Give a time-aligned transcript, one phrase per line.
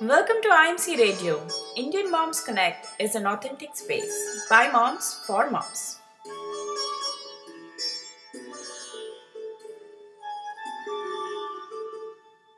[0.00, 1.40] Welcome to IMC Radio.
[1.76, 6.00] Indian Moms Connect is an authentic space by moms for moms.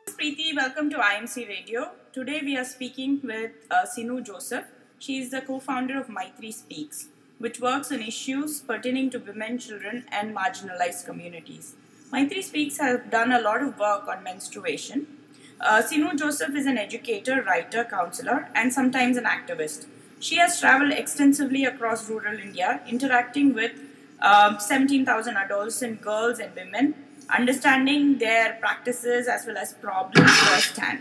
[0.08, 1.90] Preeti, welcome to IMC Radio.
[2.14, 4.64] Today we are speaking with uh, Sinu Joseph.
[4.98, 7.08] She is the co-founder of Maitri Speaks,
[7.38, 11.74] which works on issues pertaining to women, children, and marginalized communities.
[12.10, 15.15] Maitri Speaks has done a lot of work on menstruation.
[15.60, 19.86] Uh, Sinu Joseph is an educator, writer, counselor, and sometimes an activist.
[20.20, 23.72] She has traveled extensively across rural India, interacting with
[24.20, 26.94] um, 17,000 adults and girls and women,
[27.30, 31.00] understanding their practices as well as problems firsthand.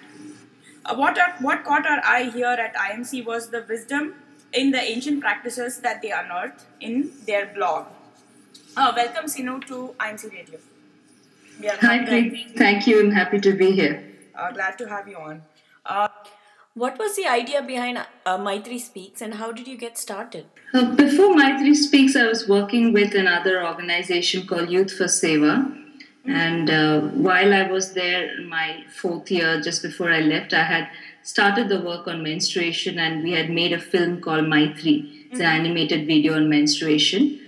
[0.85, 4.15] Uh, what, are, what caught our eye here at IMC was the wisdom
[4.53, 7.87] in the ancient practices that they unearthed in their blog.
[8.77, 10.59] Uh, welcome, Sinu, to IMC Radio.
[11.81, 12.05] Hi.
[12.57, 12.99] Thank you.
[12.99, 14.14] I'm happy to be here.
[14.37, 15.41] Uh, glad to have you on.
[15.85, 16.07] Uh,
[16.73, 20.45] what was the idea behind uh, Maitri Speaks and how did you get started?
[20.73, 25.55] Uh, before Maitri Speaks, I was working with another organization called Youth for Seva.
[25.55, 26.31] Mm-hmm.
[26.31, 30.89] And uh, while I was there my fourth year, just before I left, I had
[31.23, 35.27] started the work on menstruation and we had made a film called Maitri.
[35.31, 35.41] It's mm-hmm.
[35.41, 37.39] an animated video on menstruation.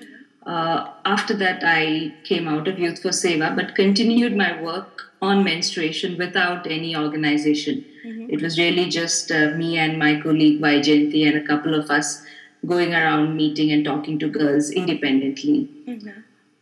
[0.47, 5.43] Uh, after that, I came out of Youth for Seva, but continued my work on
[5.43, 7.83] menstruation without any organization.
[8.05, 8.29] Mm-hmm.
[8.29, 12.23] It was really just uh, me and my colleague Vaijayanti and a couple of us
[12.65, 15.69] going around meeting and talking to girls independently.
[15.85, 16.19] Mm-hmm.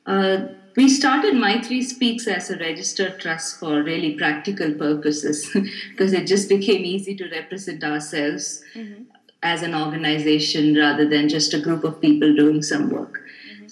[0.08, 5.48] Uh, we started Maitri Speaks as a registered trust for really practical purposes
[5.92, 9.04] because it just became easy to represent ourselves mm-hmm.
[9.44, 13.22] as an organization rather than just a group of people doing some work.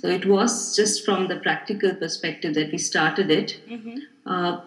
[0.04, 3.62] So it was just from the practical perspective that we started it.
[3.70, 4.00] Mm-hmm.
[4.26, 4.60] Uh,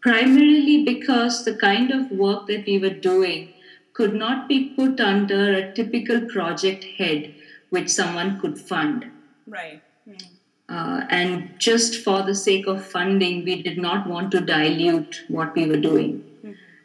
[0.00, 3.52] primarily because the kind of work that we were doing
[3.92, 7.34] could not be put under a typical project head
[7.68, 9.10] which someone could fund.
[9.46, 9.82] Right.
[10.08, 10.74] Mm-hmm.
[10.74, 15.54] Uh, and just for the sake of funding, we did not want to dilute what
[15.54, 16.24] we were doing.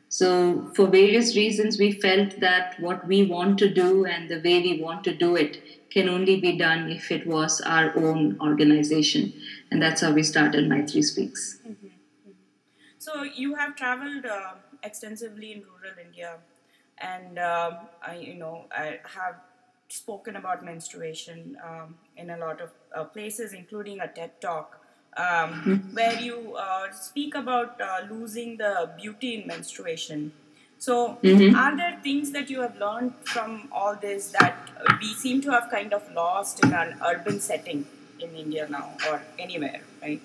[0.09, 4.61] So, for various reasons, we felt that what we want to do and the way
[4.61, 9.33] we want to do it can only be done if it was our own organization.
[9.71, 11.59] And that's how we started Maitri Speaks.
[11.61, 11.87] Mm-hmm.
[11.87, 12.31] Mm-hmm.
[12.99, 16.35] So you have traveled uh, extensively in rural India,
[16.99, 19.35] and um, I, you know, I have
[19.87, 24.84] spoken about menstruation um, in a lot of uh, places, including a TED talk.
[25.17, 25.95] Um, mm-hmm.
[25.95, 30.33] Where you uh, speak about uh, losing the beauty in menstruation,
[30.77, 31.55] so, mm-hmm.
[31.55, 35.69] are there things that you have learned from all this that we seem to have
[35.71, 37.87] kind of lost in an urban setting
[38.19, 40.21] in India now or anywhere, right?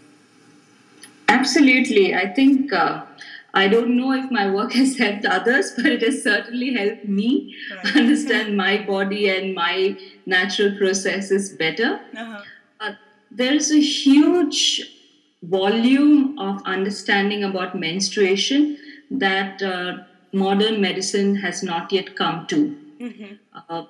[1.28, 2.14] Absolutely.
[2.14, 3.04] I think uh,
[3.54, 7.56] I don't know if my work has helped others, but it has certainly helped me
[7.72, 7.96] right.
[7.96, 9.96] understand my body and my
[10.26, 12.00] natural processes better.
[12.16, 12.42] Uh-huh.
[13.30, 14.82] Uh, there's a huge
[15.42, 18.76] volume of understanding about menstruation
[19.10, 19.98] that uh,
[20.32, 22.76] modern medicine has not yet come to.
[23.00, 23.34] Mm-hmm.
[23.68, 23.84] Uh,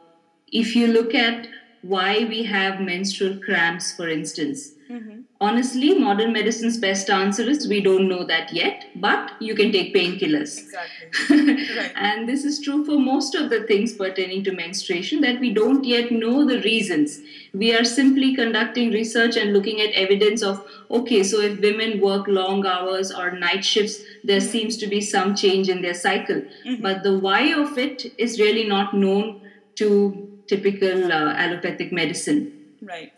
[0.52, 1.46] if you look at
[1.82, 5.20] why we have menstrual cramps, for instance, mm-hmm.
[5.40, 9.94] honestly, modern medicine's best answer is we don't know that yet, but you can take
[9.94, 10.58] painkillers.
[10.58, 11.76] Exactly.
[11.76, 11.92] right.
[11.94, 15.84] And this is true for most of the things pertaining to menstruation that we don't
[15.84, 17.20] yet know the reasons.
[17.54, 22.26] We are simply conducting research and looking at evidence of okay, so if women work
[22.28, 26.42] long hours or night shifts, there seems to be some change in their cycle.
[26.66, 26.82] Mm-hmm.
[26.82, 29.40] But the why of it is really not known
[29.76, 32.40] to typical uh, allopathic medicine.
[32.82, 33.12] Right.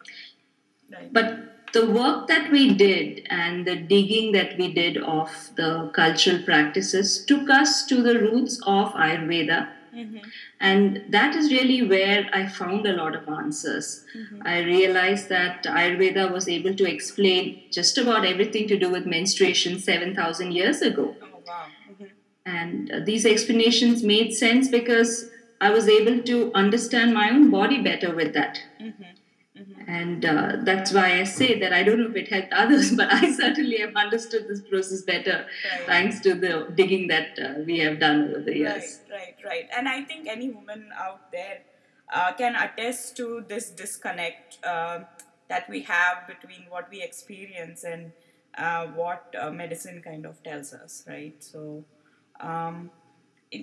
[0.93, 1.13] right.
[1.13, 6.43] But the work that we did and the digging that we did of the cultural
[6.43, 9.69] practices took us to the roots of Ayurveda.
[9.95, 10.19] Mm-hmm.
[10.61, 14.05] And that is really where I found a lot of answers.
[14.17, 14.47] Mm-hmm.
[14.47, 19.79] I realized that Ayurveda was able to explain just about everything to do with menstruation
[19.79, 21.17] 7,000 years ago.
[21.23, 21.67] Oh, wow.
[21.91, 22.05] Mm-hmm.
[22.47, 25.31] And uh, these explanations made sense because
[25.63, 28.61] I was able to understand my own body better with that.
[28.81, 29.03] Mm-hmm.
[29.03, 29.91] Mm-hmm.
[29.97, 33.13] And uh, that's why I say that I don't know if it helped others, but
[33.13, 35.87] I certainly have understood this process better right.
[35.87, 39.01] thanks to the digging that uh, we have done over the years.
[39.09, 39.69] Right, right, right.
[39.77, 41.61] And I think any woman out there
[42.13, 45.01] uh, can attest to this disconnect uh,
[45.49, 48.11] that we have between what we experience and
[48.59, 51.37] uh, what uh, medicine kind of tells us, right?
[51.39, 51.85] So,
[52.41, 52.91] um,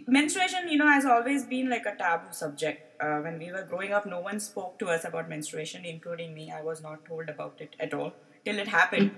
[0.07, 3.01] menstruation, you know, has always been like a taboo subject.
[3.01, 6.51] Uh, when we were growing up, no one spoke to us about menstruation, including me.
[6.51, 8.13] I was not told about it at all
[8.45, 9.11] till it happened.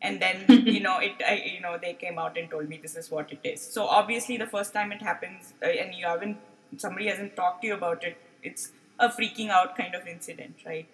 [0.00, 0.42] and then
[0.72, 3.32] you know it I, you know they came out and told me this is what
[3.36, 6.36] it is so obviously the first time it happens uh, and you haven't
[6.84, 8.16] somebody hasn't talked to you about it
[8.50, 8.68] it's
[9.06, 10.86] a freaking out kind of incident right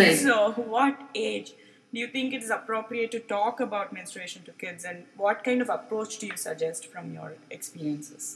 [0.00, 0.18] Right.
[0.26, 0.36] so
[0.74, 1.52] what age
[1.94, 5.66] do you think it is appropriate to talk about menstruation to kids and what kind
[5.66, 8.28] of approach do you suggest from your experiences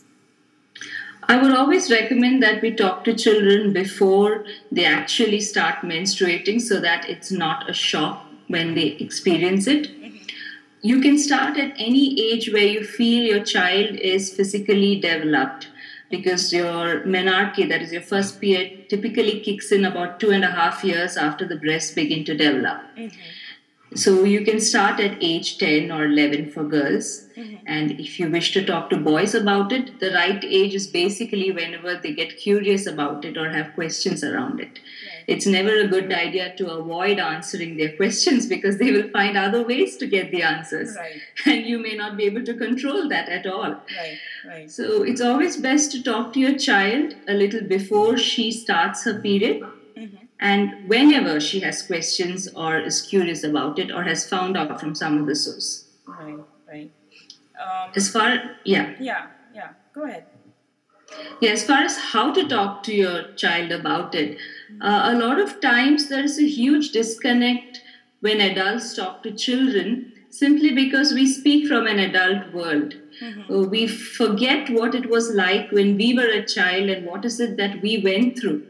[1.28, 6.80] I would always recommend that we talk to children before they actually start menstruating so
[6.80, 9.90] that it's not a shock when they experience it.
[10.82, 15.68] You can start at any age where you feel your child is physically developed
[16.10, 20.50] because your menarche, that is your first period, typically kicks in about two and a
[20.50, 22.82] half years after the breasts begin to develop.
[22.96, 23.18] Mm-hmm.
[23.94, 27.28] So you can start at age 10 or 11 for girls.
[27.36, 27.56] Mm-hmm.
[27.66, 31.50] And if you wish to talk to boys about it, the right age is basically
[31.52, 34.80] whenever they get curious about it or have questions around it.
[35.26, 39.64] It's never a good idea to avoid answering their questions because they will find other
[39.64, 40.96] ways to get the answers.
[40.96, 41.20] Right.
[41.46, 43.70] And you may not be able to control that at all.
[43.70, 48.50] right right So it's always best to talk to your child a little before she
[48.50, 50.23] starts her period mm-hmm.
[50.40, 54.94] And whenever she has questions or is curious about it or has found out from
[54.94, 55.86] some of the source.
[56.06, 56.38] right
[56.68, 56.90] right
[57.64, 58.94] um, As far yeah.
[58.98, 60.24] yeah yeah go ahead
[61.40, 64.38] Yeah, as far as how to talk to your child about it,
[64.80, 67.80] uh, a lot of times there is a huge disconnect
[68.20, 72.94] when adults talk to children simply because we speak from an adult world.
[73.22, 77.38] Uh, we forget what it was like when we were a child and what is
[77.38, 78.66] it that we went through.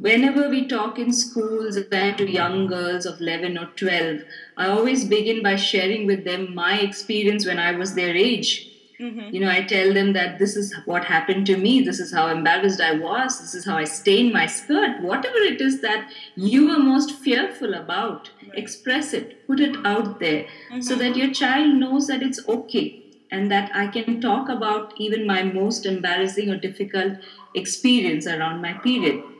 [0.00, 4.20] Whenever we talk in schools and to young girls of 11 or 12,
[4.56, 8.70] I always begin by sharing with them my experience when I was their age.
[9.00, 9.34] Mm-hmm.
[9.34, 12.28] You know, I tell them that this is what happened to me, this is how
[12.28, 16.68] embarrassed I was, this is how I stained my skirt, whatever it is that you
[16.68, 20.46] were most fearful about, express it, put it out there
[20.80, 21.20] so that mm-hmm.
[21.20, 25.86] your child knows that it's okay and that I can talk about even my most
[25.86, 27.14] embarrassing or difficult
[27.54, 29.22] experience around my period.
[29.22, 29.37] right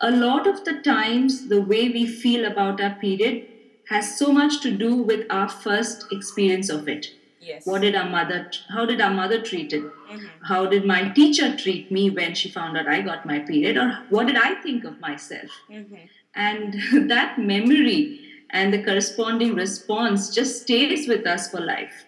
[0.00, 3.46] a lot of the times the way we feel about our period
[3.88, 7.08] has so much to do with our first experience of it.
[7.40, 7.66] Yes.
[7.66, 9.82] What did our mother how did our mother treat it?
[9.82, 10.26] Mm-hmm.
[10.44, 13.76] How did my teacher treat me when she found out i got my period?
[13.76, 15.50] Or what did i think of myself?
[15.70, 15.94] Mm-hmm.
[16.34, 18.20] And that memory
[18.50, 22.04] and the corresponding response just stays with us for life.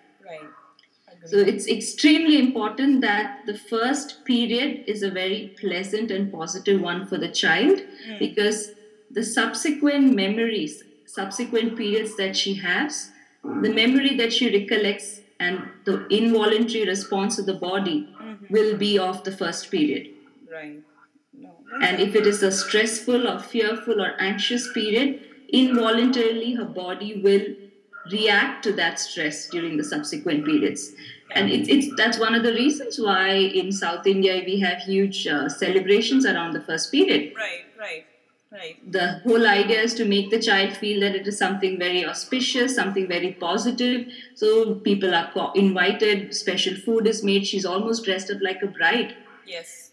[1.26, 7.06] So it's extremely important that the first period is a very pleasant and positive one
[7.06, 8.18] for the child hmm.
[8.18, 8.70] because
[9.10, 13.10] the subsequent memories, subsequent periods that she has,
[13.42, 18.52] the memory that she recollects and the involuntary response of the body mm-hmm.
[18.52, 20.08] will be of the first period.
[20.52, 20.82] right.
[21.32, 21.50] No
[21.82, 27.46] And if it is a stressful or fearful or anxious period, involuntarily her body will
[28.12, 30.92] react to that stress during the subsequent periods.
[31.32, 35.26] And it's, it's that's one of the reasons why in South India we have huge
[35.26, 37.34] uh, celebrations around the first period.
[37.36, 38.06] right right
[38.52, 42.04] right The whole idea is to make the child feel that it is something very
[42.04, 44.08] auspicious, something very positive.
[44.34, 47.46] So people are co- invited, special food is made.
[47.46, 49.14] She's almost dressed up like a bride.
[49.46, 49.89] yes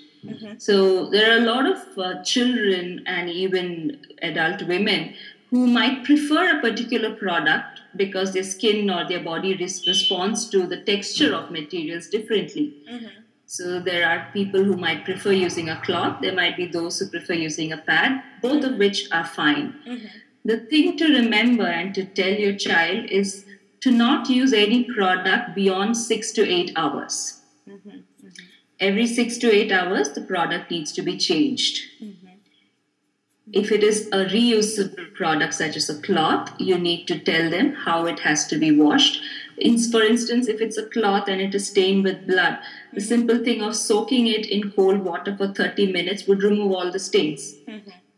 [0.59, 5.15] So there are a lot of uh, children and even adult women
[5.49, 10.67] who might prefer a particular product because their skin or their body res- responds to
[10.67, 12.75] the texture of materials differently.
[12.91, 13.07] Mm-hmm.
[13.47, 17.09] So there are people who might prefer using a cloth, there might be those who
[17.09, 19.75] prefer using a pad, both of which are fine.
[19.89, 20.07] Mm-hmm.
[20.45, 23.45] The thing to remember and to tell your child is
[23.81, 27.41] to not use any product beyond six to eight hours.
[27.69, 27.99] Mm-hmm.
[28.79, 31.83] Every six to eight hours, the product needs to be changed.
[33.53, 37.73] If it is a reusable product, such as a cloth, you need to tell them
[37.73, 39.23] how it has to be washed.
[39.57, 42.59] In, for instance, if it's a cloth and it is stained with blood,
[42.93, 46.91] the simple thing of soaking it in cold water for 30 minutes would remove all
[46.93, 47.55] the stains.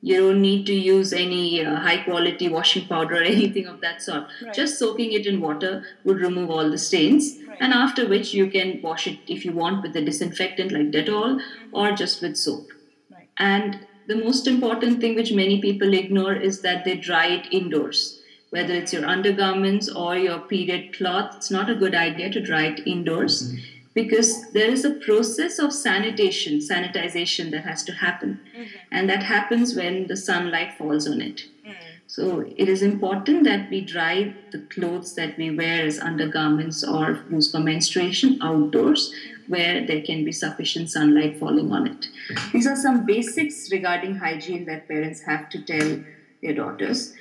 [0.04, 4.02] You don't need to use any uh, high quality washing powder or anything of that
[4.02, 4.24] sort.
[4.42, 4.52] Right.
[4.52, 7.38] Just soaking it in water would remove all the stains.
[7.46, 7.56] Right.
[7.60, 11.40] And after which you can wash it if you want with a disinfectant like Dettol
[11.70, 12.68] or just with soap.
[13.12, 13.28] Right.
[13.36, 18.20] And the most important thing which many people ignore is that they dry it indoors.
[18.50, 22.66] Whether it's your undergarments or your period cloth, it's not a good idea to dry
[22.66, 23.62] it indoors mm-hmm.
[23.94, 28.40] because there is a process of sanitation, sanitization that has to happen.
[28.54, 28.76] Mm-hmm.
[28.90, 31.46] And that happens when the sunlight falls on it.
[31.66, 31.74] Mm.
[32.12, 37.24] So it is important that we dry the clothes that we wear as undergarments or
[37.30, 39.14] use for menstruation outdoors
[39.48, 42.08] where there can be sufficient sunlight falling on it.
[42.52, 46.04] These are some basics regarding hygiene that parents have to tell
[46.42, 47.14] their daughters.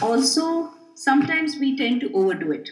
[0.00, 2.70] Also, sometimes we tend to overdo it.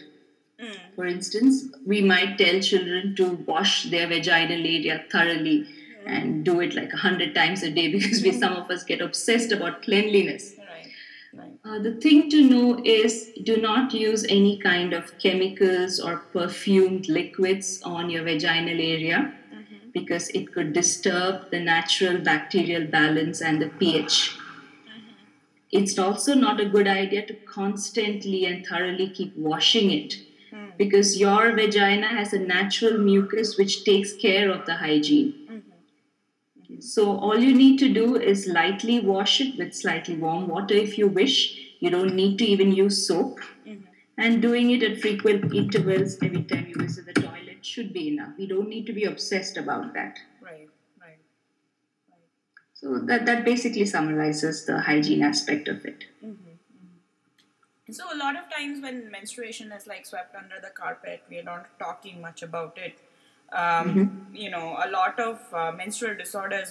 [0.57, 0.71] Hmm.
[0.95, 6.07] For instance, we might tell children to wash their vaginal area thoroughly hmm.
[6.07, 9.01] and do it like a hundred times a day because we some of us get
[9.01, 10.53] obsessed about cleanliness.
[11.63, 17.07] Uh, the thing to know is do not use any kind of chemicals or perfumed
[17.07, 19.89] liquids on your vaginal area mm-hmm.
[19.93, 24.31] because it could disturb the natural bacterial balance and the pH.
[24.31, 25.11] Mm-hmm.
[25.71, 30.15] It's also not a good idea to constantly and thoroughly keep washing it
[30.51, 30.75] mm.
[30.77, 35.40] because your vagina has a natural mucus which takes care of the hygiene.
[36.81, 40.97] So all you need to do is lightly wash it with slightly warm water if
[40.97, 41.75] you wish.
[41.79, 43.39] You don't need to even use soap.
[43.67, 43.85] Mm-hmm.
[44.17, 48.33] And doing it at frequent intervals every time you visit the toilet should be enough.
[48.37, 50.17] We don't need to be obsessed about that.
[50.41, 50.69] Right.
[50.99, 51.19] Right.
[52.73, 56.05] So that, that basically summarizes the hygiene aspect of it.
[56.23, 57.93] Mm-hmm, mm-hmm.
[57.93, 61.43] So a lot of times when menstruation is like swept under the carpet, we are
[61.43, 62.97] not talking much about it.
[63.51, 66.69] Um, You know, a lot of uh, menstrual disorders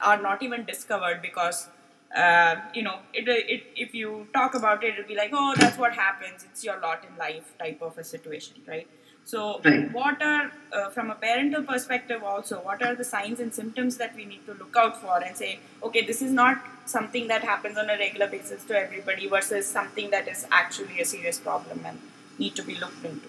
[0.00, 1.68] are not even discovered because
[2.16, 5.78] uh, you know it, it if you talk about it, it'll be like, oh, that's
[5.78, 6.44] what happens.
[6.44, 8.86] It's your lot in life type of a situation, right?
[9.24, 9.92] So, Right.
[9.92, 12.56] what are uh, from a parental perspective also?
[12.60, 15.60] What are the signs and symptoms that we need to look out for and say,
[15.82, 20.10] okay, this is not something that happens on a regular basis to everybody versus something
[20.10, 21.98] that is actually a serious problem and
[22.38, 23.28] need to be looked into.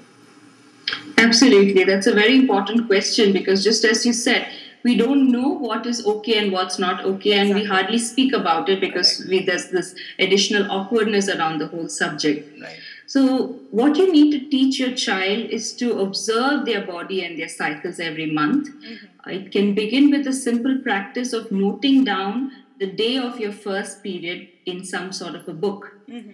[1.18, 1.84] Absolutely.
[1.84, 4.48] That's a very important question because just as you said,
[4.84, 8.68] we don't know what is okay and what's not okay, and we hardly speak about
[8.70, 12.60] it because we, there's this additional awkwardness around the whole subject.
[12.60, 12.80] Right.
[13.06, 17.50] So, what you need to teach your child is to observe their body and their
[17.50, 18.70] cycles every month.
[18.70, 19.30] Mm-hmm.
[19.30, 24.02] It can begin with a simple practice of noting down the day of your first
[24.02, 25.94] period in some sort of a book.
[26.10, 26.32] Mm-hmm.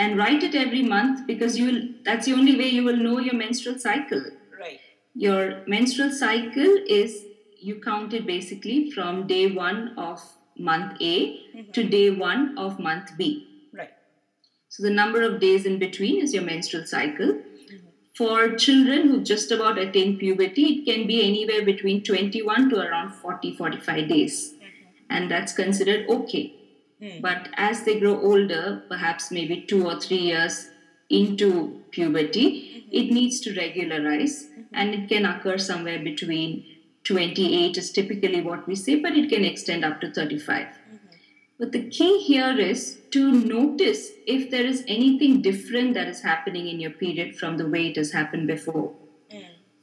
[0.00, 3.18] And write it every month because you will, that's the only way you will know
[3.18, 4.24] your menstrual cycle.
[4.58, 4.80] Right.
[5.14, 7.26] Your menstrual cycle is
[7.60, 10.22] you count it basically from day one of
[10.58, 11.14] month A
[11.54, 11.70] mm-hmm.
[11.72, 13.46] to day one of month B.
[13.74, 13.92] Right.
[14.70, 17.34] So the number of days in between is your menstrual cycle.
[17.34, 17.76] Mm-hmm.
[18.16, 23.12] For children who just about attain puberty, it can be anywhere between 21 to around
[23.16, 24.54] 40 45 days.
[24.54, 24.64] Mm-hmm.
[25.10, 26.54] And that's considered okay.
[27.02, 27.20] Hmm.
[27.20, 30.68] But as they grow older, perhaps maybe two or three years
[31.08, 32.88] into puberty, hmm.
[32.92, 34.46] it needs to regularize.
[34.46, 34.62] Hmm.
[34.72, 36.64] And it can occur somewhere between
[37.04, 40.66] 28 is typically what we say, but it can extend up to 35.
[41.58, 46.68] But the key here is to notice if there is anything different that is happening
[46.68, 48.94] in your period from the way it has happened before.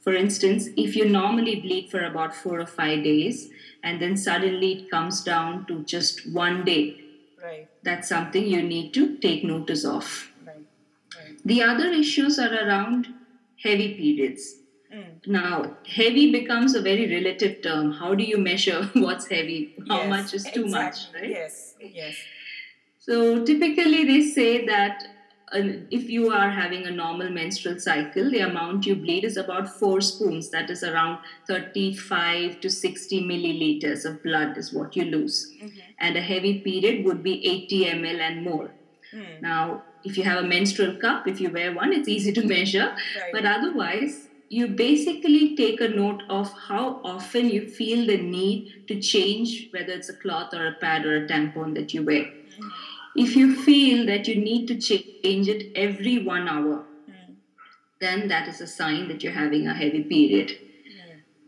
[0.00, 3.50] For instance, if you normally bleed for about four or five days
[3.82, 6.98] and then suddenly it comes down to just one day,
[7.42, 7.68] Right.
[7.82, 10.30] that's something you need to take notice of.
[10.46, 10.56] Right.
[11.16, 11.36] Right.
[11.44, 13.08] The other issues are around
[13.62, 14.56] heavy periods.
[14.94, 15.26] Mm.
[15.26, 17.92] Now, heavy becomes a very relative term.
[17.92, 19.74] How do you measure what's heavy?
[19.88, 21.28] How Yes, much is too much, right?
[21.30, 21.74] Yes.
[21.80, 22.16] Yes.
[22.98, 25.06] So typically, they say that
[25.52, 30.00] if you are having a normal menstrual cycle, the amount you bleed is about four
[30.00, 30.50] spoons.
[30.50, 35.52] That is around 35 to 60 milliliters of blood is what you lose.
[35.98, 38.70] And a heavy period would be 80 ml and more.
[39.10, 39.40] Hmm.
[39.40, 42.94] Now, if you have a menstrual cup, if you wear one, it's easy to measure.
[42.94, 43.32] Right.
[43.32, 49.00] But otherwise, you basically take a note of how often you feel the need to
[49.00, 52.24] change whether it's a cloth or a pad or a tampon that you wear.
[52.24, 52.68] Hmm.
[53.24, 57.32] If you feel that you need to change it every one hour, hmm.
[58.00, 60.56] then that is a sign that you're having a heavy period.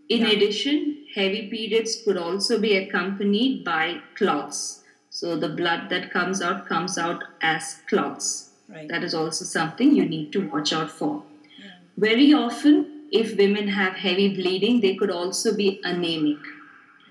[0.08, 0.32] In Yeah.
[0.34, 0.78] addition,
[1.14, 4.82] heavy periods could also be accompanied by clots.
[5.10, 8.50] So the blood that comes out comes out as clots.
[8.68, 8.88] Right.
[8.88, 11.12] That is also something you need to watch out for.
[11.12, 11.70] Hmm.
[12.08, 16.52] Very often, if women have heavy bleeding, they could also be anemic.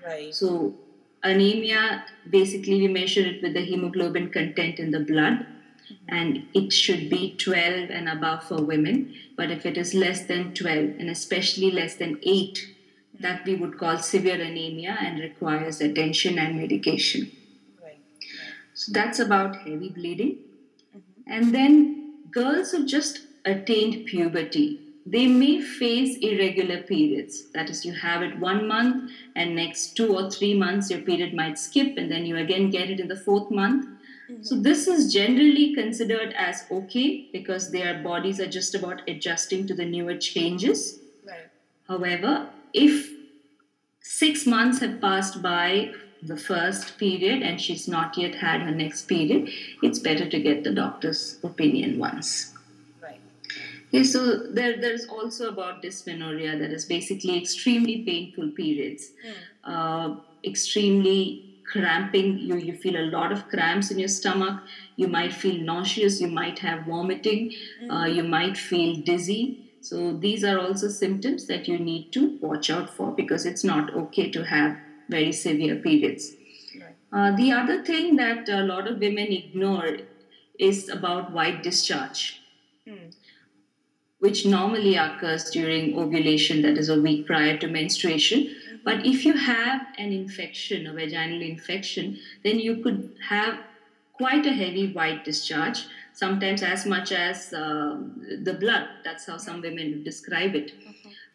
[0.06, 0.34] Right.
[0.34, 0.74] So,
[1.22, 5.94] anemia basically we measure it with the hemoglobin content in the blood, mm-hmm.
[6.08, 9.14] and it should be 12 and above for women.
[9.36, 13.22] But if it is less than 12, and especially less than 8, mm-hmm.
[13.22, 17.30] that we would call severe anemia and requires attention and medication.
[17.82, 17.98] Right.
[18.74, 20.38] So that's about heavy bleeding.
[20.96, 21.32] Mm-hmm.
[21.32, 27.50] And then girls who just attained puberty, they may face irregular periods.
[27.52, 31.34] That is, you have it one month, and next two or three months, your period
[31.34, 33.86] might skip, and then you again get it in the fourth month.
[33.86, 34.42] Mm-hmm.
[34.44, 39.74] So, this is generally considered as okay because their bodies are just about adjusting to
[39.74, 41.00] the newer changes.
[41.26, 41.48] Right.
[41.88, 43.10] However, if
[44.00, 49.08] six months have passed by the first period and she's not yet had her next
[49.08, 49.50] period,
[49.82, 52.49] it's better to get the doctor's opinion once.
[53.92, 59.10] Okay, so there, there's also about dysmenorrhea that is basically extremely painful periods,
[59.64, 62.38] uh, extremely cramping.
[62.38, 64.62] You, you feel a lot of cramps in your stomach.
[64.94, 66.20] You might feel nauseous.
[66.20, 67.52] You might have vomiting.
[67.90, 69.72] Uh, you might feel dizzy.
[69.80, 73.92] So these are also symptoms that you need to watch out for because it's not
[73.94, 74.76] okay to have
[75.08, 76.32] very severe periods.
[76.78, 76.94] Right.
[77.12, 79.98] Uh, the other thing that a lot of women ignore
[80.58, 82.36] is about white discharge,
[82.86, 83.14] Mm.
[84.20, 88.54] Which normally occurs during ovulation, that is a week prior to menstruation.
[88.84, 93.58] But if you have an infection, a vaginal infection, then you could have
[94.14, 97.98] quite a heavy white discharge, sometimes as much as uh,
[98.42, 98.88] the blood.
[99.04, 100.72] That's how some women describe it.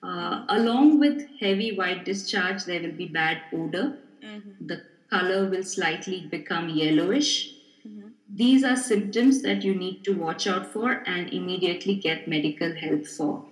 [0.04, 3.98] Uh, along with heavy white discharge, there will be bad odor.
[4.62, 7.55] The color will slightly become yellowish.
[8.36, 13.08] These are symptoms that you need to watch out for and immediately get medical help
[13.08, 13.46] for.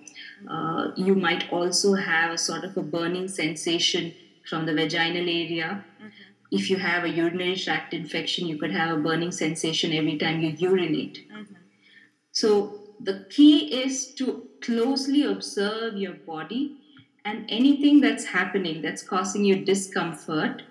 [0.49, 4.13] Uh, you might also have a sort of a burning sensation
[4.49, 5.85] from the vaginal area.
[6.51, 10.41] If you have a urinary tract infection, you could have a burning sensation every time
[10.41, 11.27] you urinate.
[12.31, 16.77] So, the key is to closely observe your body
[17.25, 20.63] and anything that's happening that's causing you discomfort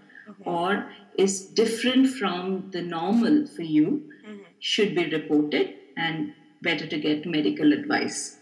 [0.44, 4.08] or is different from the normal for you
[4.62, 8.36] should be reported and better to get medical advice.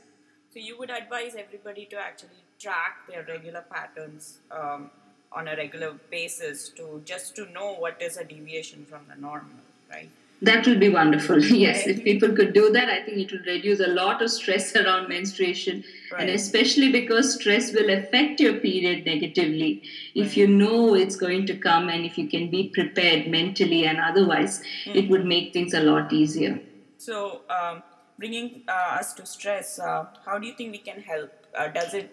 [0.53, 4.91] So you would advise everybody to actually track their regular patterns um,
[5.33, 9.63] on a regular basis to just to know what is a deviation from the normal,
[9.91, 10.11] right?
[10.43, 11.43] That will be wonderful.
[11.63, 11.97] Yes, Right.
[11.97, 15.09] if people could do that, I think it will reduce a lot of stress around
[15.09, 15.85] menstruation,
[16.19, 19.83] and especially because stress will affect your period negatively.
[20.15, 23.99] If you know it's going to come, and if you can be prepared mentally and
[24.01, 26.59] otherwise, it would make things a lot easier.
[26.99, 27.83] So um,
[28.19, 31.31] bringing uh, us to stress, uh, how do you think we can help?
[31.57, 32.11] Uh, does it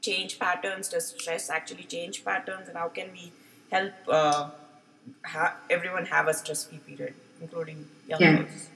[0.00, 0.88] change patterns?
[0.88, 2.68] Does stress actually change patterns?
[2.68, 3.32] And how can we
[3.70, 4.50] help uh,
[5.24, 8.36] ha- everyone have a stress-free period, including young Yeah.
[8.36, 8.68] girls?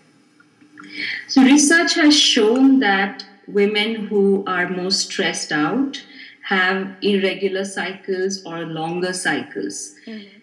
[1.26, 6.02] So, research has shown that women who are most stressed out
[6.48, 9.94] have irregular cycles or longer cycles.
[10.06, 10.38] Mm-hmm.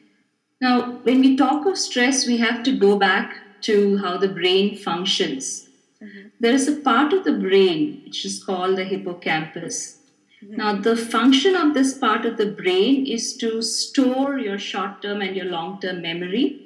[0.62, 4.78] Now, when we talk of stress, we have to go back to how the brain
[4.78, 5.67] functions.
[6.01, 6.28] Mm-hmm.
[6.39, 9.97] There is a part of the brain which is called the hippocampus.
[10.43, 10.58] Mm-hmm.
[10.58, 15.21] Now, the function of this part of the brain is to store your short term
[15.21, 16.64] and your long term memory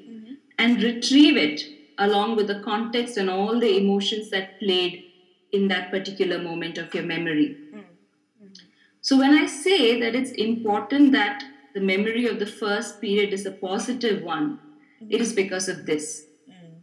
[0.60, 1.64] and retrieve it
[1.98, 5.04] along with the context and all the emotions that played
[5.52, 7.58] in that particular moment of your memory.
[7.74, 7.84] Mm.
[8.44, 8.58] Mm.
[9.02, 11.44] So, when I say that it's important that
[11.74, 14.60] the memory of the first period is a positive one,
[15.10, 16.26] it is because of this.
[16.50, 16.82] Mm.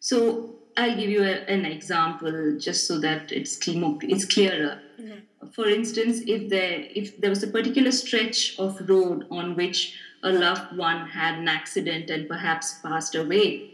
[0.00, 4.80] So, I'll give you a- an example just so that it's, cl- it's clearer.
[5.00, 5.48] Mm-hmm.
[5.52, 10.32] For instance, if there if there was a particular stretch of road on which a
[10.32, 13.70] loved one had an accident and perhaps passed away,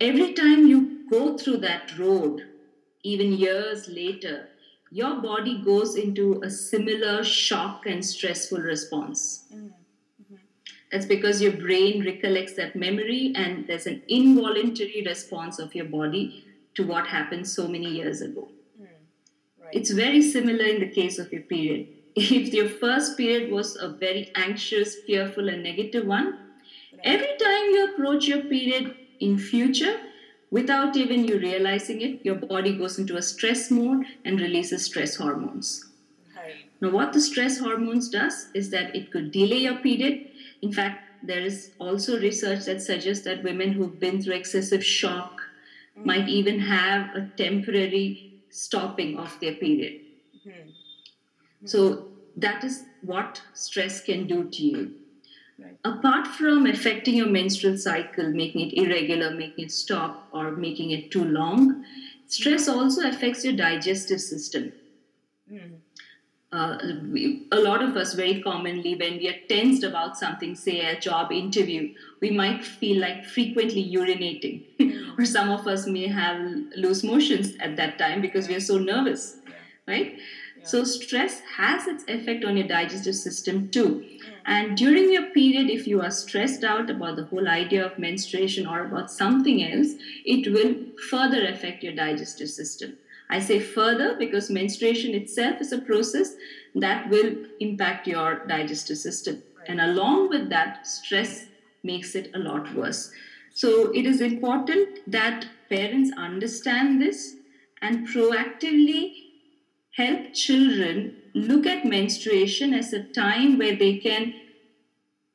[0.00, 2.42] every time you go through that road,
[3.02, 4.48] even years later,
[4.90, 9.44] your body goes into a similar shock and stressful response.
[10.90, 16.44] That's because your brain recollects that memory and there's an involuntary response of your body
[16.74, 18.48] to what happened so many years ago.
[18.76, 18.84] Hmm.
[19.64, 19.74] Right.
[19.74, 21.88] It's very similar in the case of your period.
[22.14, 26.38] If your first period was a very anxious, fearful, and negative one,
[27.02, 29.98] every time you approach your period in future,
[30.50, 35.16] without even you realizing it, your body goes into a stress mode and releases stress
[35.16, 35.86] hormones.
[36.36, 36.66] Right.
[36.82, 40.28] Now, what the stress hormones does is that it could delay your period.
[40.60, 45.40] In fact, there is also research that suggests that women who've been through excessive shock
[45.98, 46.04] mm.
[46.04, 50.00] might even have a temporary stopping of their period.
[50.46, 50.70] Mm-hmm.
[51.64, 54.94] So that is what stress can do to you.
[55.58, 55.76] Right.
[55.84, 61.10] Apart from affecting your menstrual cycle, making it irregular, making it stop, or making it
[61.10, 61.84] too long,
[62.26, 64.72] stress also affects your digestive system.
[66.52, 66.76] Uh,
[67.10, 71.00] we, a lot of us very commonly when we are tensed about something say a
[71.00, 74.62] job interview we might feel like frequently urinating
[75.18, 76.38] or some of us may have
[76.76, 79.38] loose motions at that time because we are so nervous
[79.88, 80.18] right
[80.62, 84.32] so stress has its effect on your digestive system too mm.
[84.46, 88.66] and during your period if you are stressed out about the whole idea of menstruation
[88.66, 89.94] or about something else
[90.24, 90.74] it will
[91.10, 92.96] further affect your digestive system
[93.32, 96.34] I say further because menstruation itself is a process
[96.74, 99.42] that will impact your digestive system.
[99.66, 101.46] And along with that, stress
[101.82, 103.10] makes it a lot worse.
[103.54, 107.36] So it is important that parents understand this
[107.80, 109.31] and proactively
[109.96, 114.34] help children look at menstruation as a time where they can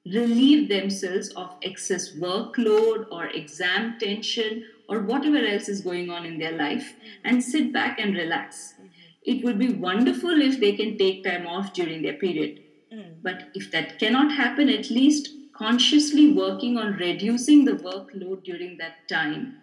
[0.06, 6.40] relieve themselves of excess workload or exam tension or whatever else is going on in
[6.40, 6.94] their life
[7.24, 8.74] and sit back and relax.
[9.24, 12.62] It would be wonderful if they can take time off during their period.
[13.22, 19.08] But if that cannot happen, at least consciously working on reducing the workload during that
[19.10, 19.58] time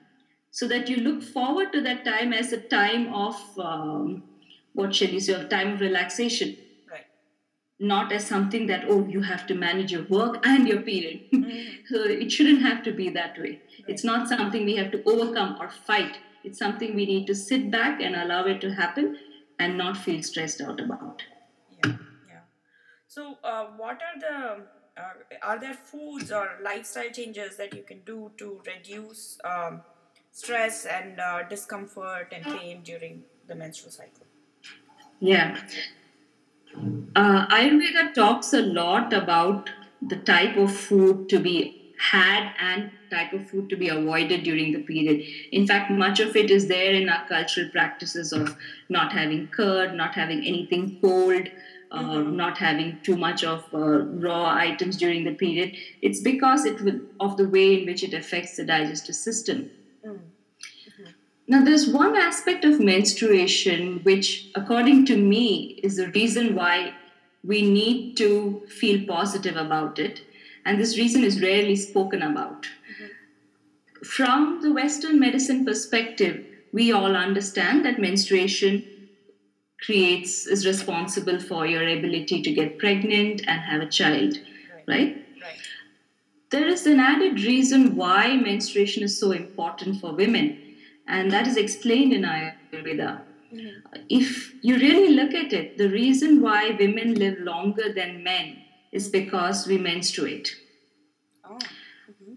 [0.50, 4.22] so that you look forward to that time as a time of um,
[4.74, 6.56] what shall you say, a time of relaxation
[6.90, 7.06] Right.
[7.78, 11.20] not as something that oh you have to manage your work and your period
[11.90, 15.56] so it shouldn't have to be that way it's not something we have to overcome
[15.60, 19.16] or fight it's something we need to sit back and allow it to happen
[19.58, 21.22] and not feel stressed out about
[21.70, 21.96] Yeah.
[22.28, 22.40] Yeah.
[23.08, 28.00] So, uh, what are the uh, are there foods or lifestyle changes that you can
[28.10, 29.82] do to reduce um,
[30.32, 34.26] stress and uh, discomfort and pain during the menstrual cycle?
[35.20, 35.56] Yeah
[37.16, 41.76] uh, ayurveda talks a lot about the type of food to be
[42.10, 45.22] had and type of food to be avoided during the period.
[45.52, 48.56] In fact, much of it is there in our cultural practices of
[48.88, 51.48] not having curd, not having anything cold,
[51.92, 53.78] uh, not having too much of uh,
[54.26, 55.76] raw items during the period.
[56.02, 59.70] It's because it will, of the way in which it affects the digestive system.
[61.46, 66.94] Now, there's one aspect of menstruation which, according to me, is the reason why
[67.42, 70.22] we need to feel positive about it.
[70.64, 72.62] And this reason is rarely spoken about.
[72.62, 74.04] Mm-hmm.
[74.04, 78.82] From the Western medicine perspective, we all understand that menstruation
[79.84, 84.38] creates, is responsible for your ability to get pregnant and have a child,
[84.88, 85.16] right?
[85.42, 85.58] Right.
[86.50, 90.58] There is an added reason why menstruation is so important for women,
[91.06, 93.20] and that is explained in Ayurveda.
[93.52, 94.02] Mm-hmm.
[94.08, 98.56] If you really look at it, the reason why women live longer than men
[98.92, 100.56] is because we menstruate.
[101.44, 101.58] Oh.
[102.10, 102.34] Mm-hmm.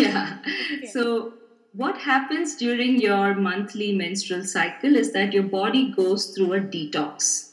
[0.00, 0.38] Yeah.
[0.78, 0.86] Okay.
[0.86, 1.34] So,
[1.72, 7.50] what happens during your monthly menstrual cycle is that your body goes through a detox.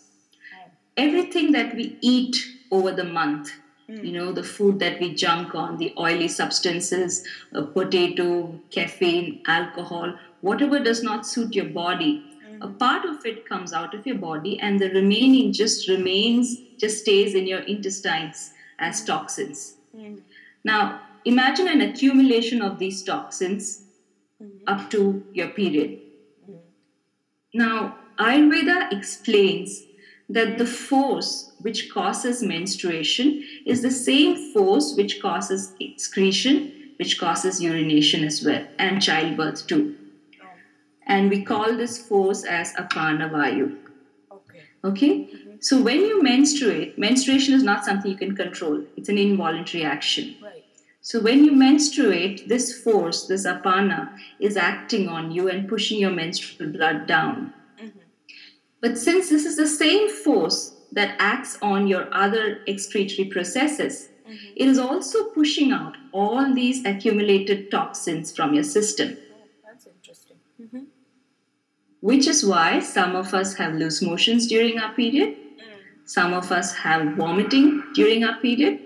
[0.56, 0.71] Oh.
[0.95, 2.38] Everything that we eat
[2.71, 3.52] over the month,
[3.89, 4.06] mm.
[4.06, 10.13] you know, the food that we junk on, the oily substances, uh, potato, caffeine, alcohol,
[10.41, 12.23] whatever does not suit your body,
[12.62, 12.80] a mm.
[12.80, 17.34] part of it comes out of your body, and the remaining just remains, just stays
[17.34, 19.75] in your intestines as toxins.
[19.95, 20.21] Mm.
[20.63, 23.84] Now, imagine an accumulation of these toxins
[24.41, 24.49] mm.
[24.67, 25.99] up to your period.
[27.54, 29.84] Now, Ayurveda explains
[30.30, 37.62] that the force which causes menstruation is the same force which causes excretion, which causes
[37.62, 39.97] urination as well, and childbirth too.
[41.12, 43.78] And we call this force as apana vayu.
[44.32, 44.62] Okay.
[44.89, 45.13] Okay?
[45.60, 48.84] So when you menstruate, menstruation is not something you can control.
[48.95, 50.36] It's an involuntary action.
[50.41, 50.63] Right.
[51.02, 56.12] So when you menstruate, this force, this apana, is acting on you and pushing your
[56.12, 57.54] menstrual blood down.
[57.78, 58.00] Mm-hmm.
[58.80, 64.08] But since this is the same force that acts on your other excretory processes,
[64.56, 69.17] it is also pushing out all these accumulated toxins from your system.
[72.01, 75.37] Which is why some of us have loose motions during our period,
[76.05, 78.79] some of us have vomiting during our period,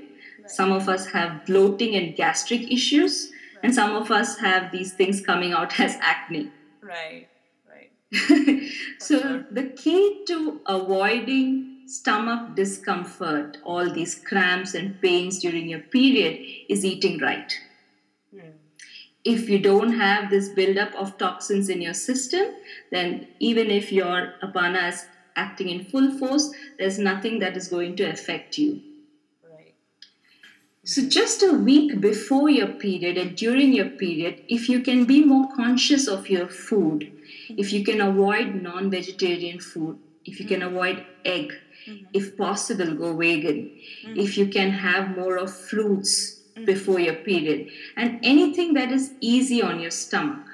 [0.45, 3.31] some of us have bloating and gastric issues,
[3.63, 6.51] and some of us have these things coming out as acne.
[6.81, 7.27] Right.
[7.67, 8.69] Right.
[8.99, 16.45] so the key to avoiding stomach discomfort, all these cramps and pains during your period,
[16.69, 17.53] is eating right.
[19.25, 22.45] If you don't have this buildup of toxins in your system,
[22.91, 27.95] then even if your apana is acting in full force, there's nothing that is going
[27.95, 28.81] to affect you.
[29.43, 29.73] Right.
[30.83, 35.25] So, just a week before your period and during your period, if you can be
[35.25, 37.11] more conscious of your food,
[37.49, 40.75] if you can avoid non vegetarian food, if you can mm-hmm.
[40.75, 41.51] avoid egg,
[41.87, 42.05] mm-hmm.
[42.13, 43.71] if possible, go vegan,
[44.05, 44.19] mm-hmm.
[44.19, 46.65] if you can have more of fruits Mm.
[46.65, 50.47] before your period, and anything that is easy on your stomach.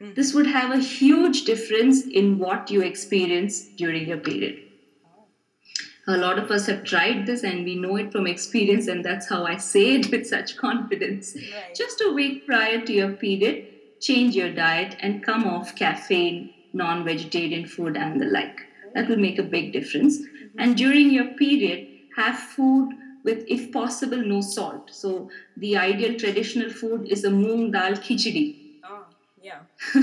[0.00, 0.14] Mm.
[0.14, 4.60] This would have a huge difference in what you experience during your period.
[5.04, 6.14] Oh.
[6.14, 9.28] A lot of us have tried this and we know it from experience, and that's
[9.28, 11.34] how I say it with such confidence.
[11.34, 11.74] Right.
[11.74, 13.66] Just a week prior to your period,
[14.00, 18.60] change your diet and come off caffeine, non vegetarian food, and the like.
[18.94, 19.08] That oh.
[19.08, 20.18] will make a big difference.
[20.18, 20.60] Mm-hmm.
[20.60, 24.90] And during your period, have food with, if possible, no salt.
[24.92, 29.04] So, the ideal traditional food is a moong dal khichdi Oh,
[29.42, 29.60] yeah.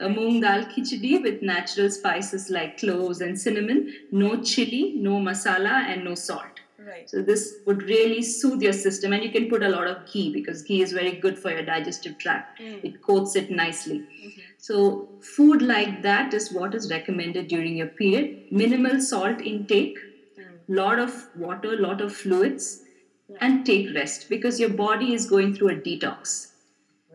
[0.00, 5.74] a moong dal khichdi with natural spices like cloves and cinnamon, no chili, no masala,
[5.92, 6.60] and no salt.
[6.78, 7.08] Right.
[7.08, 10.32] So this would really soothe your system, and you can put a lot of ghee
[10.32, 12.60] because ghee is very good for your digestive tract.
[12.60, 12.84] Mm.
[12.84, 14.00] It coats it nicely.
[14.00, 14.40] Mm-hmm.
[14.58, 18.50] So food like that is what is recommended during your period.
[18.50, 19.98] Minimal salt intake,
[20.68, 22.82] lot of water, lot of fluids,
[23.40, 26.50] and take rest because your body is going through a detox.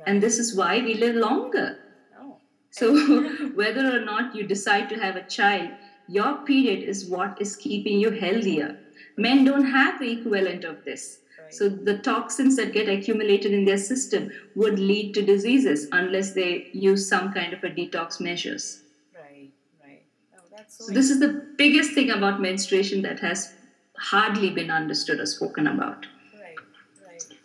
[0.06, 1.78] And this is why we live longer.
[2.20, 2.38] Oh.
[2.72, 3.24] So,
[3.56, 5.70] whether or not you decide to have a child,
[6.08, 8.80] your period is what is keeping you healthier.
[9.18, 11.20] Men don't have the equivalent of this.
[11.40, 11.54] Right.
[11.54, 16.70] So, the toxins that get accumulated in their system would lead to diseases unless they
[16.74, 18.82] use some kind of a detox measures.
[19.14, 19.52] Right.
[19.84, 20.04] Right.
[20.34, 20.86] Oh, that's so.
[20.86, 23.54] So, this is the biggest thing about menstruation that has
[23.98, 26.06] hardly been understood or spoken about.
[26.34, 26.56] right.
[27.02, 27.38] Right.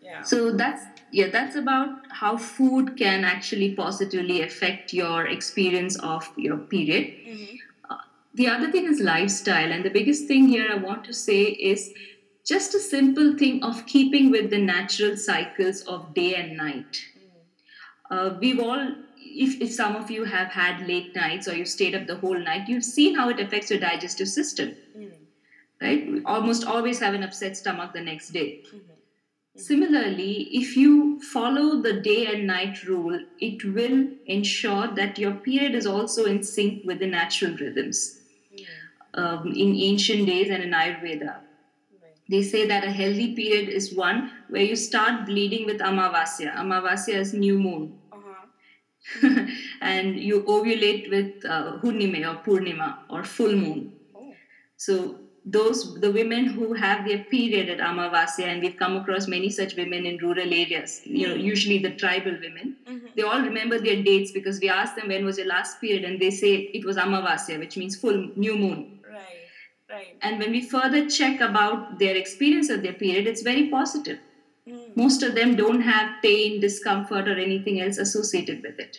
[0.00, 0.22] Yeah.
[0.22, 6.56] So that's yeah, that's about how food can actually positively affect your experience of your
[6.58, 7.12] period.
[7.90, 7.96] Uh,
[8.34, 11.92] the other thing is lifestyle, and the biggest thing here I want to say is
[12.46, 16.96] just a simple thing of keeping with the natural cycles of day and night.
[18.10, 18.94] Uh, we've all,
[19.34, 22.38] if, if some of you have had late nights or you stayed up the whole
[22.38, 25.14] night, you've seen how it affects your digestive system, mm-hmm.
[25.80, 26.10] right?
[26.10, 28.62] We almost always have an upset stomach the next day.
[28.66, 28.76] Mm-hmm.
[28.76, 29.60] Mm-hmm.
[29.60, 35.74] Similarly, if you follow the day and night rule, it will ensure that your period
[35.74, 38.18] is also in sync with the natural rhythms.
[39.14, 41.40] Um, in ancient days and in Ayurveda,
[42.30, 46.54] they say that a healthy period is one where you start bleeding with Amavasya.
[46.54, 47.98] Amavasya is new moon.
[49.80, 53.92] And you ovulate with uh, Hunime or Purnima or full moon.
[54.14, 54.32] Oh.
[54.76, 59.50] So those the women who have their period at Amavasya, and we've come across many
[59.50, 61.00] such women in rural areas.
[61.04, 62.76] You know, usually the tribal women.
[63.16, 66.20] They all remember their dates because we ask them when was your last period, and
[66.20, 69.00] they say it was Amavasya, which means full new moon.
[69.10, 69.22] Right.
[69.90, 70.16] Right.
[70.22, 74.18] And when we further check about their experience of their period, it's very positive.
[74.68, 74.96] Mm.
[74.96, 78.98] Most of them don't have pain, discomfort, or anything else associated with it.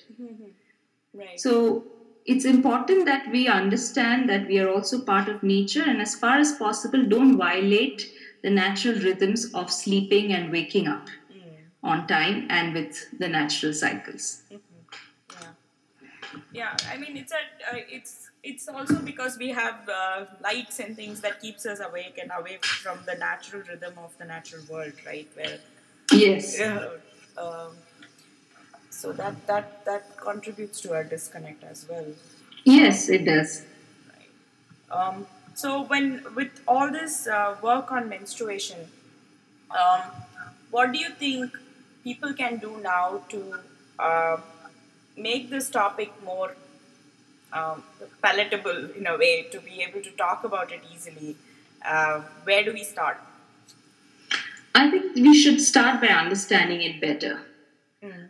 [1.13, 1.39] Right.
[1.39, 1.85] So
[2.25, 6.37] it's important that we understand that we are also part of nature and as far
[6.37, 8.09] as possible don't violate
[8.41, 11.07] the natural rhythms of sleeping and waking up
[11.81, 14.43] on time and with the natural cycles.
[14.49, 14.57] yeah.
[16.51, 16.77] Yeah.
[16.89, 17.75] I mean, it's a.
[17.75, 22.19] Uh, it's it's also because we have uh, lights and things that keeps us awake
[22.21, 25.29] and away from the natural rhythm of the natural world, right?
[25.35, 25.59] Where
[26.11, 26.59] Yes.
[26.59, 26.89] Yeah.
[27.37, 27.71] Um,
[28.89, 32.05] so that that that contributes to our disconnect as well.
[32.63, 33.63] Yes, it does.
[34.91, 35.25] Um,
[35.55, 38.87] so when with all this uh, work on menstruation,
[39.71, 40.01] um,
[40.71, 41.57] what do you think
[42.03, 43.55] people can do now to
[43.99, 44.37] uh,
[45.17, 46.55] make this topic more
[47.53, 47.83] um,
[48.21, 51.35] palatable in a way to be able to talk about it easily?
[51.85, 53.17] Uh, where do we start?
[54.75, 57.41] I think we should start by understanding it better.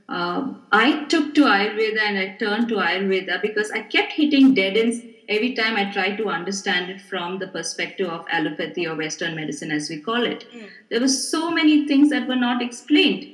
[0.07, 4.77] Um, I took to Ayurveda and I turned to Ayurveda because I kept hitting dead
[4.77, 9.35] ends every time I tried to understand it from the perspective of allopathy or Western
[9.35, 10.45] medicine, as we call it.
[10.89, 13.27] There were so many things that were not explained.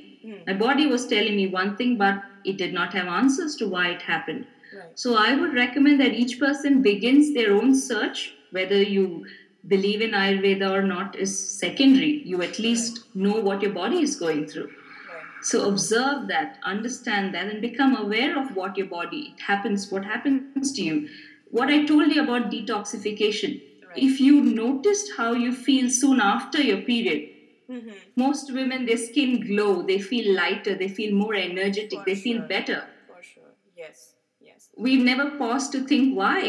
[0.46, 3.88] My body was telling me one thing, but it did not have answers to why
[3.90, 4.46] it happened.
[4.72, 4.98] Right.
[4.98, 9.26] So I would recommend that each person begins their own search, whether you
[9.66, 12.22] believe in Ayurveda or not is secondary.
[12.24, 14.66] You at least know what your body is going through.
[14.66, 15.22] Right.
[15.42, 20.72] So observe that, understand that, and become aware of what your body happens, what happens
[20.72, 21.08] to you.
[21.50, 23.60] What I told you about detoxification.
[23.96, 27.28] If you noticed how you feel soon after your period,
[27.70, 27.90] Mm-hmm.
[28.16, 32.38] most women their skin glow, they feel lighter, they feel more energetic, For they feel
[32.38, 32.48] sure.
[32.48, 32.84] better.
[33.06, 33.54] For sure.
[33.76, 34.14] Yes.
[34.40, 34.69] Yes.
[34.86, 36.40] We've never paused to think why.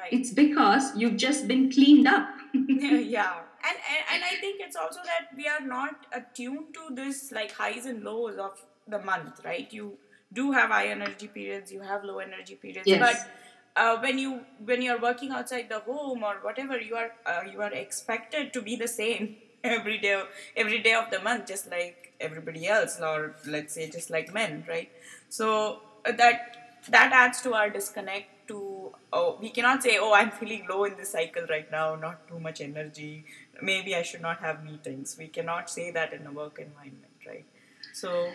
[0.00, 0.12] Right.
[0.16, 2.28] It's because you've just been cleaned up.
[2.54, 3.34] yeah
[3.68, 7.50] and, and and i think it's also that we are not attuned to this like
[7.60, 8.60] highs and lows of
[8.94, 9.86] the month right you
[10.32, 13.00] do have high energy periods you have low energy periods Yes.
[13.06, 17.40] but uh, when you when you're working outside the home or whatever you are uh,
[17.52, 20.22] you are expected to be the same every day
[20.56, 24.64] every day of the month just like everybody else or let's say just like men
[24.68, 24.90] right
[25.28, 30.30] so uh, that that adds to our disconnect to oh we cannot say oh i'm
[30.30, 33.24] feeling low in this cycle right now not too much energy
[33.62, 37.44] maybe i should not have meetings we cannot say that in a work environment right
[37.92, 38.30] so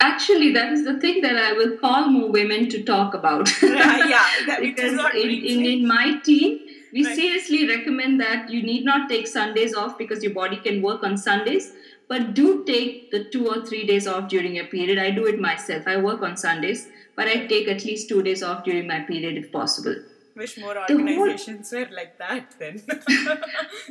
[0.00, 3.48] Actually, that is the thing that I will call more women to talk about.
[3.62, 6.58] yeah that because in, in, in my team,
[6.92, 7.14] we Right.
[7.16, 11.16] seriously recommend that you need not take Sundays off because your body can work on
[11.16, 11.72] Sundays,
[12.08, 14.98] but do take the two or three days off during your period.
[14.98, 15.84] I do it myself.
[15.86, 19.36] I work on Sundays, but I'd take at least two days off during my period
[19.44, 19.96] if possible.
[20.40, 22.76] wish more the whole- organizations were like that then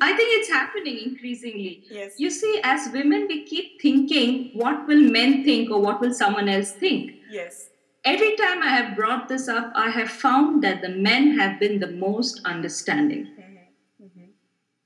[0.08, 1.74] I think it's happening increasingly.
[1.98, 4.32] yes You see, as women, we keep thinking,
[4.62, 7.12] what will men think or what will someone else think?
[7.42, 7.68] yes
[8.04, 11.76] Every time I have brought this up, I have found that the men have been
[11.82, 13.28] the most understanding.
[13.28, 14.06] Mm-hmm.
[14.06, 14.24] Mm-hmm.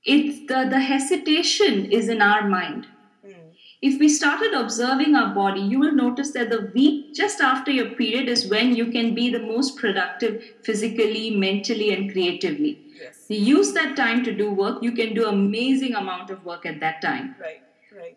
[0.04, 2.86] It's the, the hesitation is in our mind.
[3.88, 7.90] If we started observing our body, you will notice that the week just after your
[8.00, 12.72] period is when you can be the most productive physically, mentally, and creatively.
[13.00, 16.66] yes You use that time to do work, you can do amazing amount of work
[16.72, 17.28] at that time.
[17.46, 17.62] right
[18.00, 18.16] right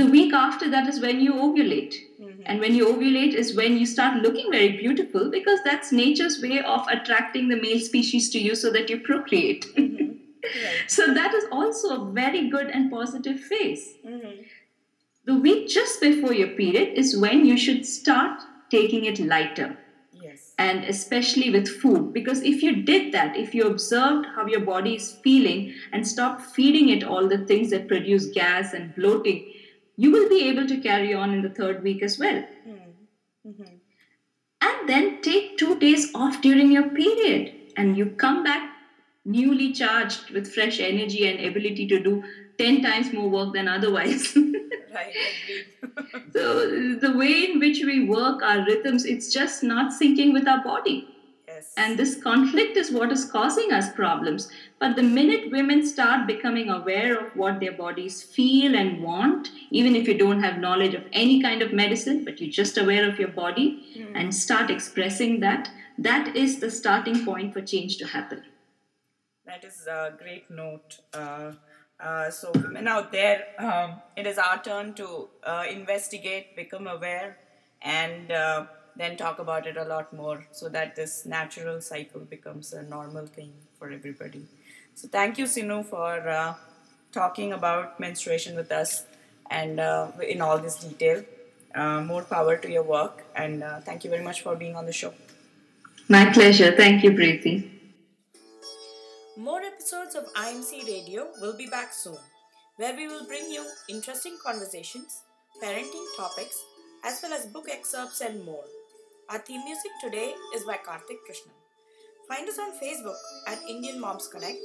[0.00, 1.96] The week after that is when you ovulate.
[2.20, 2.42] Mhm.
[2.46, 6.58] And when you ovulate is when you start looking very beautiful because that's nature's way
[6.76, 9.66] of attracting the male species to you so that you procreate.
[9.76, 13.84] right so that is also a very good and positive phase.
[14.14, 14.32] Mhm.
[15.26, 19.76] The week just before your period is when you should start taking it lighter.
[20.12, 20.52] Yes.
[20.58, 24.94] And especially with food because if you did that if you observed how your body
[24.96, 29.52] is feeling and stopped feeding it all the things that produce gas and bloating
[29.96, 32.44] you will be able to carry on in the third week as well.
[33.46, 33.68] Mhm.
[34.62, 38.70] and then take two days off during your period and you come back
[39.24, 42.14] newly charged with fresh energy and ability to do
[42.58, 44.36] 10 times more work than otherwise.
[44.94, 45.12] Right
[46.32, 46.68] so
[47.00, 51.08] the way in which we work our rhythms it's just not syncing with our body.
[51.48, 51.72] Yes.
[51.76, 54.52] And this conflict is what is causing us problems.
[54.78, 59.96] But the minute women start becoming aware of what their bodies feel and want even
[59.96, 63.18] if you don't have knowledge of any kind of medicine but you're just aware of
[63.18, 68.42] your body and start expressing that that is the starting point for change to happen.
[69.46, 71.00] That is a great note.
[71.12, 71.52] Uh,
[72.04, 77.38] uh, so, women out there, um, it is our turn to uh, investigate, become aware,
[77.80, 82.72] and uh, then talk about it a lot more so that this natural cycle becomes
[82.74, 84.44] a normal thing for everybody.
[84.94, 86.54] So, thank you, Sinu, for uh,
[87.12, 89.04] talking about menstruation with us
[89.50, 91.24] and uh, in all this detail.
[91.76, 95.12] More power to your work, and thank you very much for being on the show.
[96.08, 97.52] my pleasure thank you preeti
[99.36, 102.18] More episodes of IMC Radio will be back soon,
[102.76, 105.22] where we will bring you interesting conversations,
[105.60, 106.56] parenting topics,
[107.02, 108.62] as well as book excerpts and more.
[109.28, 111.50] Our theme music today is by Karthik Krishnan.
[112.28, 113.18] Find us on Facebook
[113.48, 114.60] at Indian Moms Connect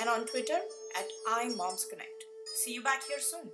[0.00, 0.60] and on Twitter
[0.96, 2.22] at iMomsConnect.
[2.62, 3.50] See you back here soon.